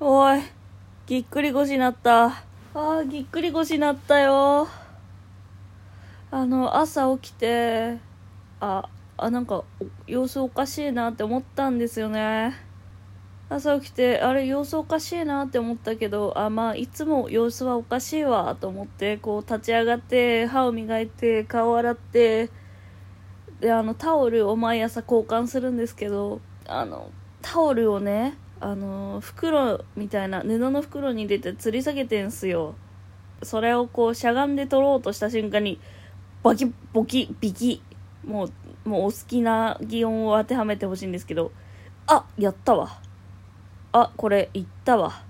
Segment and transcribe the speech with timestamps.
[0.00, 0.40] おい、
[1.06, 2.26] ぎっくり腰なった。
[2.26, 4.68] あー、ぎっくり腰なったよ。
[6.30, 7.98] あの、朝起きて、
[8.60, 9.64] あ、あ、なんか、
[10.06, 12.54] 様子おかしいなって思ったんですよね。
[13.48, 22.50] 朝起きて、あれ、様子おかしいなって思ったけど、あ、まあ、いつも様子はおかしいわ、と思って、こう、立ち上がって、歯を磨いて、顔洗って、
[23.58, 27.10] で、あの、タオルを毎朝交換するんですけど、あの、
[27.42, 32.74] タオルをね、あの、袋みたいな、布の袋に入れて吊り下げてんすよ。
[33.42, 35.80] それをこう、しゃがんで取ろうとした瞬間に、
[36.42, 37.82] バキボキビキ。
[38.24, 38.52] もう
[38.88, 41.52] もうお好きな擬音を当てはめてほしいんですけど
[42.06, 43.00] あやったわ。
[43.92, 45.22] あこれいったわ。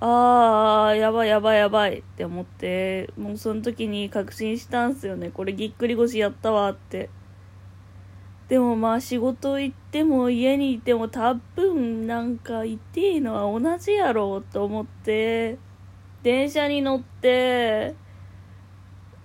[0.00, 1.98] あーやばいやばいやばい。
[1.98, 5.30] って思ってもうその時に確信したんすよね。
[5.30, 7.10] これぎっくり腰やったわって。
[8.48, 15.58] でもまあ仕事行っても家にいても多分なんか痛いのは同じやろうと思って
[16.22, 17.94] 電車に乗って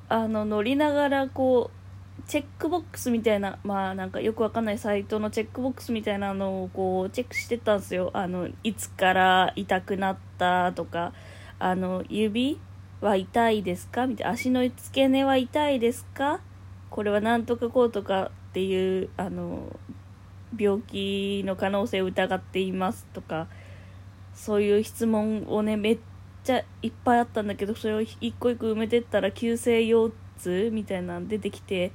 [0.07, 8.11] あの乗りながらこうチェックボックスみたいなまあなんかよくわかんないサイトのチェックボックスみたいなのをこうチェックしてたんですよ。
[8.13, 11.13] あのいつから痛くなったとか
[11.59, 12.59] あの指
[13.01, 16.39] は痛いですかみたいな足の付け根は痛いですか？
[16.89, 19.79] これはなんとかこうとかっていうあの
[20.57, 23.47] 病気の可能性を疑っていますとか
[24.33, 25.99] そういう質問をねめっ
[26.43, 31.91] ちゃいっぱいあったんだけどそれを一個一個埋めてったら急性腰痛みたいなの出てきて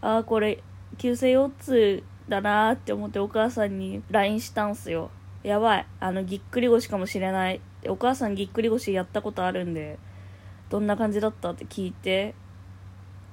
[0.00, 0.62] ああこれ
[0.98, 5.10] 急性腰痛だなって思ってお母さんに LINE したんすよ。
[5.42, 7.60] やばいあのぎっくり腰かもしれない。
[7.86, 9.98] お母さんぎっくり腰やったことあるんで
[10.70, 12.34] どんな感じだったって聞いて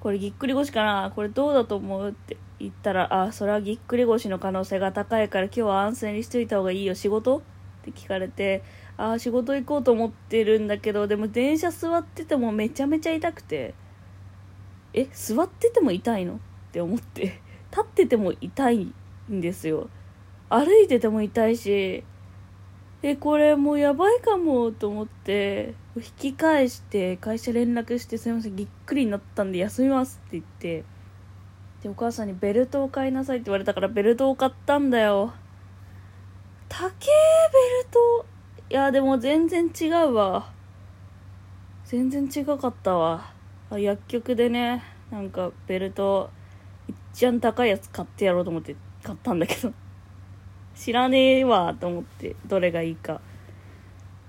[0.02, 1.14] これぎっくり腰かな？
[1.16, 2.10] これどうだと思う？
[2.10, 6.96] って言ったらあそれはぎっくり腰の可能性が高いから今日は安静にしといた方がいいよ。
[6.96, 7.38] 仕事？
[7.38, 7.42] っ
[7.84, 8.64] て聞かれて
[8.98, 13.74] ああ仕事行こうと思ってるんだけどでも電車座っててもめちゃめちゃ痛くて。
[14.94, 16.36] え座ってても痛いの？
[16.36, 16.38] っ
[16.72, 17.40] て思って。
[17.72, 18.94] 立ってても痛い
[19.32, 19.90] んですよ。
[20.50, 22.04] 歩いてても痛いし
[23.04, 30.84] えこれもうやばいかもと思って引き返して会社連絡してすいませんぎっくりになったんで休みますって言って
[31.82, 35.34] でお母さんにベルトを買いなさいって言われたからベルトを買ったんだよ。
[36.70, 36.94] 高えベ
[37.84, 38.26] ルト。
[38.70, 40.52] いやでも全然違うわ。
[41.86, 43.34] 全然違かったわ。
[43.72, 46.30] 薬局でねなんかベルト
[47.14, 49.74] 一番高いやつ買ってやろうと思って買ったんだけど。
[50.82, 53.22] 知らねえわと思ってどれがいいか。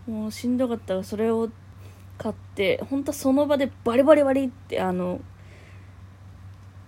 [0.07, 1.49] もうしんどかったらそれを
[2.19, 5.23] 買って本当はその場でバリバリバリってあの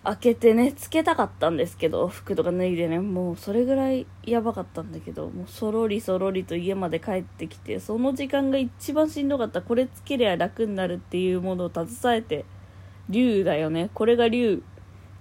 [0.03, 9.63] 開けてねつけたかったんですけど服とか脱いでねもうそれぐらいやばかったんだけどもうそろりそろりと家まで帰ってきてその時間が一番しんどかった。
[9.63, 12.45] これつけりゃ楽になるっていうものを携えて
[13.09, 13.89] 竜だよね。
[13.95, 14.63] これが竜。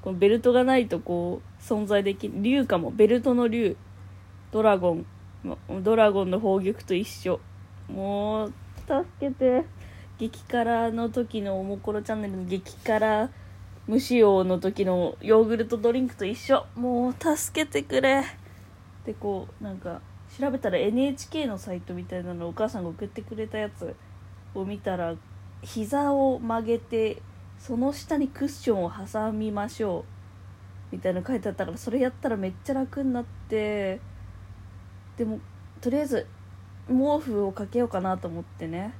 [0.02, 2.92] このベルトがないとこう存在できる竜かも。
[2.92, 3.78] ベルトの竜。
[4.54, 5.06] ドラゴン
[5.82, 7.40] ドラゴンの宝玉と一緒。
[7.90, 8.54] もう
[8.88, 9.66] 助けて。
[10.20, 13.32] 激辛の時のおもころチャンネルの激辛
[13.88, 16.68] 無使用の時のヨーグルトドリンクと一緒。
[16.76, 18.24] もう助けてくれ。
[19.06, 20.02] でこうなんか
[20.40, 23.96] 調べたら NHK のサイトみたいなのお母さんが送ってくれたやつ。
[24.54, 25.16] を見たら
[25.64, 27.24] 膝を曲げて
[27.58, 30.06] その下にクッションを挟みましょ
[30.92, 30.96] う。
[30.96, 34.13] みたいなの書いてあったからそれやったらめっちゃ楽になって。
[35.18, 35.40] でも
[35.82, 36.28] とりあえず
[36.88, 38.94] 毛布をかけようかなと思ってね。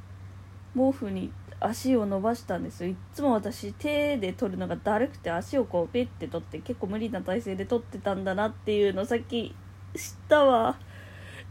[0.76, 2.90] 毛布に足を伸ばしたんですよ。
[2.90, 9.56] いっつも私手で取るのがだるくて足をこうペッて取って結構無理な体勢で取ってたんだなっていうのさっき
[9.96, 10.78] 知ったわ。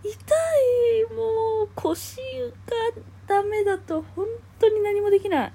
[0.02, 1.14] 痛い。
[1.14, 2.22] もう腰が
[3.26, 4.26] ダメだと本
[4.58, 5.52] 当に何もできない。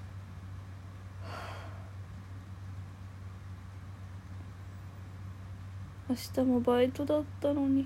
[6.09, 7.85] 明日もバイトだったのに。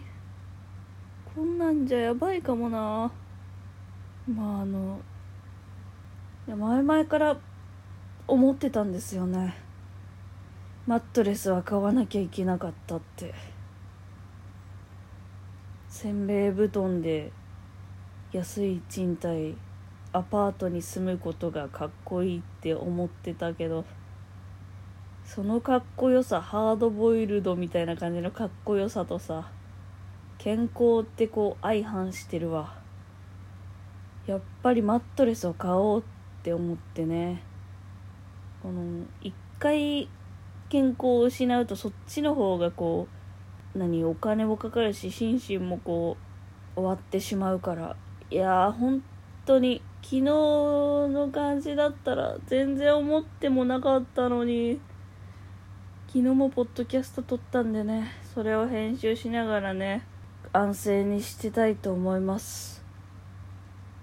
[1.33, 3.11] こんなんじゃやばいかもな。
[4.27, 4.99] まああの
[6.47, 7.37] いや前々から
[8.27, 9.55] 思ってたんですよね。
[10.85, 13.33] マットレスは買わなきゃいけなかったって。
[15.87, 17.31] せんべい布団で
[18.33, 19.55] 安い賃貸
[20.13, 23.85] アパートに住むことがかっこいいって思ってたけど
[25.25, 29.49] そのかっこよさハードボイルドみたいな感じのかっこよさとさ
[30.43, 32.73] 健康ってこう相反してるわ。
[34.25, 36.03] やっぱりマットレスを買おうっ
[36.41, 37.43] て思ってね。
[38.63, 40.09] この一回
[40.69, 43.07] 健康を失うとそっちの方がこ
[43.75, 46.17] う何お金もかかるし心身もこ
[46.75, 47.95] う終わってしまうから。
[48.31, 49.03] いやー本
[49.45, 54.79] 当に昨日の感じだったら全然思ってもなかったのに。
[56.07, 60.03] 昨日もポッドキャスト撮ったんでねそれを編集しながらね。
[60.53, 62.83] 安静にしてたいと思います。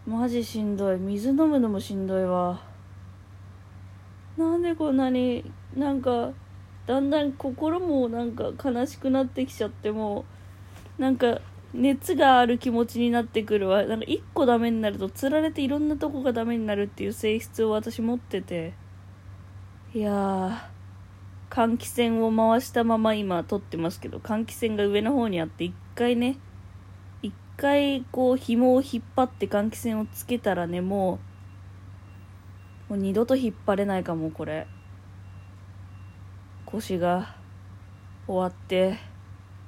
[0.07, 0.99] マジしんどい。
[0.99, 2.61] 水飲むのもしんどいわ。
[4.37, 6.33] なんでこんなになんか
[6.87, 10.25] だんだん心もなんか悲しくなってきちゃっても
[10.99, 11.41] うなんか
[11.75, 13.85] 熱がある気持ちになってくるわ。
[13.85, 18.73] なんか一個ダメになるとつられていろんなとこがダメになるっていう性質を私持ってて。
[19.95, 20.71] いや
[21.51, 26.39] 換気扇を回したまま今撮ってますけど換気扇が上の方にあって一回ね
[27.23, 31.19] 一回こう紐を引っ張って換気扇をつけたらねも
[32.89, 34.67] うもう二度と引っ張れないかもこれ。
[36.65, 37.35] 腰が
[38.27, 38.99] 終わって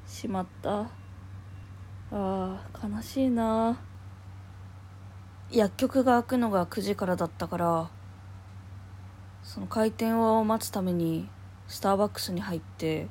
[0.07, 0.91] しまった。
[2.13, 3.79] あー悲しいな。
[5.51, 7.91] 薬局が開くのが9時からだったから
[9.43, 11.29] その開店を待つために
[11.67, 13.09] スターバックスに入って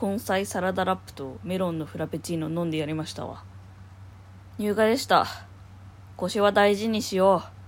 [0.00, 3.44] 根菜サラダラップとメロンのフラペチーノ飲んでやりましたわ。
[4.58, 5.26] 入荷でした。
[6.16, 7.61] 腰は大事にしよう。